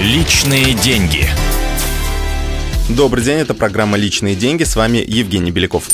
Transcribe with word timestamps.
Личные 0.00 0.72
деньги. 0.72 1.26
Добрый 2.88 3.22
день, 3.22 3.36
это 3.40 3.52
программа 3.52 3.98
«Личные 3.98 4.34
деньги». 4.34 4.64
С 4.64 4.74
вами 4.74 5.04
Евгений 5.06 5.50
Беляков. 5.50 5.84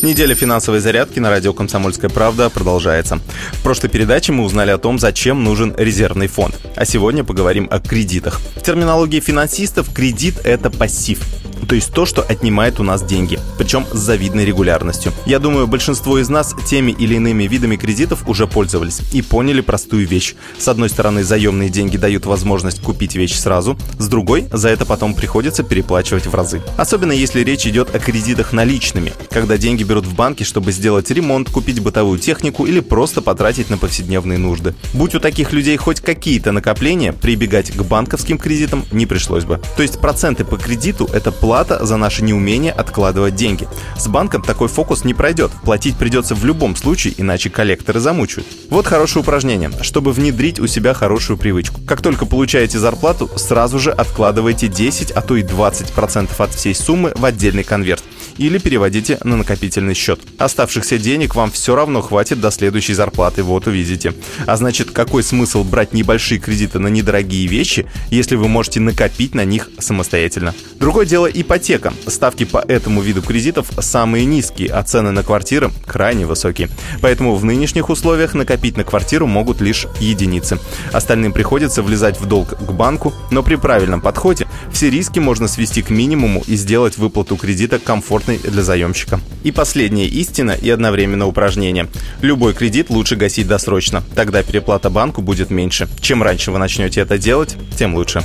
Неделя 0.00 0.34
финансовой 0.34 0.80
зарядки 0.80 1.18
на 1.18 1.28
радио 1.28 1.52
«Комсомольская 1.52 2.08
правда» 2.08 2.48
продолжается. 2.48 3.20
В 3.52 3.62
прошлой 3.62 3.90
передаче 3.90 4.32
мы 4.32 4.44
узнали 4.44 4.70
о 4.70 4.78
том, 4.78 4.98
зачем 4.98 5.44
нужен 5.44 5.74
резервный 5.76 6.26
фонд. 6.26 6.58
А 6.74 6.86
сегодня 6.86 7.22
поговорим 7.22 7.68
о 7.70 7.80
кредитах. 7.80 8.40
В 8.56 8.62
терминологии 8.62 9.20
финансистов 9.20 9.92
кредит– 9.92 10.36
это 10.44 10.70
пассив 10.70 11.22
то 11.70 11.76
есть 11.76 11.94
то, 11.94 12.04
что 12.04 12.22
отнимает 12.22 12.80
у 12.80 12.82
нас 12.82 13.00
деньги, 13.00 13.38
причем 13.56 13.86
с 13.92 13.96
завидной 13.96 14.44
регулярностью. 14.44 15.12
Я 15.24 15.38
думаю, 15.38 15.68
большинство 15.68 16.18
из 16.18 16.28
нас 16.28 16.52
теми 16.66 16.90
или 16.90 17.14
иными 17.14 17.44
видами 17.44 17.76
кредитов 17.76 18.28
уже 18.28 18.48
пользовались 18.48 19.02
и 19.12 19.22
поняли 19.22 19.60
простую 19.60 20.04
вещь. 20.04 20.34
С 20.58 20.66
одной 20.66 20.88
стороны, 20.88 21.22
заемные 21.22 21.68
деньги 21.68 21.96
дают 21.96 22.26
возможность 22.26 22.82
купить 22.82 23.14
вещь 23.14 23.38
сразу, 23.38 23.78
с 24.00 24.08
другой, 24.08 24.48
за 24.50 24.68
это 24.68 24.84
потом 24.84 25.14
приходится 25.14 25.62
переплачивать 25.62 26.26
в 26.26 26.34
разы. 26.34 26.60
Особенно 26.76 27.12
если 27.12 27.44
речь 27.44 27.64
идет 27.68 27.94
о 27.94 28.00
кредитах 28.00 28.52
наличными, 28.52 29.12
когда 29.30 29.56
деньги 29.56 29.84
берут 29.84 30.06
в 30.06 30.14
банке, 30.16 30.42
чтобы 30.42 30.72
сделать 30.72 31.08
ремонт, 31.12 31.50
купить 31.50 31.78
бытовую 31.78 32.18
технику 32.18 32.66
или 32.66 32.80
просто 32.80 33.22
потратить 33.22 33.70
на 33.70 33.78
повседневные 33.78 34.38
нужды. 34.38 34.74
Будь 34.92 35.14
у 35.14 35.20
таких 35.20 35.52
людей 35.52 35.76
хоть 35.76 36.00
какие-то 36.00 36.50
накопления, 36.50 37.12
прибегать 37.12 37.70
к 37.70 37.80
банковским 37.82 38.38
кредитам 38.38 38.84
не 38.90 39.06
пришлось 39.06 39.44
бы. 39.44 39.60
То 39.76 39.84
есть 39.84 40.00
проценты 40.00 40.44
по 40.44 40.56
кредиту– 40.56 41.08
это 41.12 41.30
плата 41.30 41.59
плата 41.60 41.84
за 41.84 41.98
наше 41.98 42.24
неумение 42.24 42.72
откладывать 42.72 43.34
деньги. 43.34 43.68
С 43.94 44.08
банком 44.08 44.40
такой 44.40 44.68
фокус 44.68 45.04
не 45.04 45.12
пройдет. 45.12 45.50
Платить 45.62 45.96
придется 45.96 46.34
в 46.34 46.42
любом 46.46 46.74
случае, 46.74 47.12
иначе 47.18 47.50
коллекторы 47.50 48.00
замучают. 48.00 48.48
Вот 48.70 48.86
хорошее 48.86 49.22
упражнение, 49.22 49.70
чтобы 49.82 50.12
внедрить 50.12 50.58
у 50.58 50.66
себя 50.66 50.94
хорошую 50.94 51.36
привычку. 51.36 51.82
Как 51.86 52.00
только 52.00 52.24
получаете 52.24 52.78
зарплату, 52.78 53.28
сразу 53.36 53.78
же 53.78 53.90
откладывайте 53.90 54.68
10, 54.68 55.10
а 55.10 55.20
то 55.20 55.36
и 55.36 55.42
20% 55.42 56.30
от 56.38 56.54
всей 56.54 56.74
суммы 56.74 57.12
в 57.14 57.26
отдельный 57.26 57.64
конверт 57.64 58.02
или 58.38 58.58
переводите 58.58 59.18
на 59.24 59.36
накопительный 59.36 59.94
счет. 59.94 60.20
Оставшихся 60.38 60.98
денег 60.98 61.34
вам 61.34 61.50
все 61.50 61.74
равно 61.74 62.00
хватит 62.00 62.40
до 62.40 62.50
следующей 62.50 62.94
зарплаты, 62.94 63.42
вот 63.42 63.66
увидите. 63.66 64.14
А 64.46 64.56
значит, 64.56 64.90
какой 64.90 65.22
смысл 65.22 65.64
брать 65.64 65.92
небольшие 65.92 66.40
кредиты 66.40 66.78
на 66.78 66.88
недорогие 66.88 67.46
вещи, 67.46 67.86
если 68.10 68.36
вы 68.36 68.48
можете 68.48 68.80
накопить 68.80 69.34
на 69.34 69.44
них 69.44 69.70
самостоятельно? 69.78 70.54
Другое 70.78 71.06
дело 71.06 71.26
ипотека. 71.26 71.92
Ставки 72.06 72.44
по 72.44 72.58
этому 72.58 73.02
виду 73.02 73.22
кредитов 73.22 73.68
самые 73.80 74.24
низкие, 74.24 74.70
а 74.70 74.82
цены 74.82 75.10
на 75.10 75.22
квартиры 75.22 75.70
крайне 75.86 76.26
высокие. 76.26 76.70
Поэтому 77.00 77.34
в 77.34 77.44
нынешних 77.44 77.90
условиях 77.90 78.34
накопить 78.34 78.76
на 78.76 78.84
квартиру 78.84 79.26
могут 79.26 79.60
лишь 79.60 79.86
единицы. 80.00 80.58
Остальным 80.92 81.32
приходится 81.32 81.82
влезать 81.82 82.20
в 82.20 82.26
долг 82.26 82.56
к 82.56 82.72
банку, 82.72 83.12
но 83.30 83.42
при 83.42 83.56
правильном 83.56 84.00
подходе 84.00 84.46
все 84.72 84.90
риски 84.90 85.18
можно 85.18 85.48
свести 85.48 85.82
к 85.82 85.90
минимуму 85.90 86.42
и 86.46 86.56
сделать 86.56 86.98
выплату 86.98 87.36
кредита 87.36 87.78
комфортной 87.78 88.19
комфортной 88.20 88.38
для 88.38 88.62
заемщика. 88.62 89.20
И 89.44 89.52
последняя 89.52 90.06
истина 90.06 90.52
и 90.52 90.70
одновременно 90.70 91.26
упражнение. 91.26 91.88
Любой 92.20 92.54
кредит 92.54 92.90
лучше 92.90 93.16
гасить 93.16 93.48
досрочно, 93.48 94.02
тогда 94.14 94.42
переплата 94.42 94.90
банку 94.90 95.22
будет 95.22 95.50
меньше. 95.50 95.88
Чем 96.00 96.22
раньше 96.22 96.50
вы 96.50 96.58
начнете 96.58 97.00
это 97.00 97.18
делать, 97.18 97.56
тем 97.76 97.94
лучше. 97.94 98.22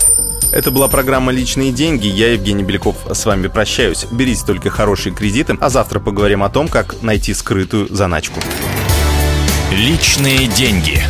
Это 0.52 0.72
была 0.72 0.88
программа 0.88 1.32
«Личные 1.32 1.72
деньги». 1.72 2.08
Я, 2.08 2.34
Евгений 2.34 2.64
Беляков, 2.64 2.96
с 3.12 3.26
вами 3.26 3.48
прощаюсь. 3.48 4.06
Берите 4.12 4.46
только 4.46 4.70
хорошие 4.70 5.14
кредиты, 5.14 5.58
а 5.60 5.70
завтра 5.70 6.00
поговорим 6.00 6.44
о 6.44 6.50
том, 6.50 6.68
как 6.68 7.02
найти 7.02 7.34
скрытую 7.34 7.94
заначку. 7.94 8.40
«Личные 9.72 10.48
деньги». 10.48 11.02